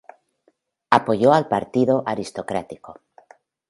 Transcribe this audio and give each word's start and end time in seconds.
Apoyó 0.89 1.31
al 1.31 1.47
partido 1.47 2.01
aristocrático. 2.07 2.99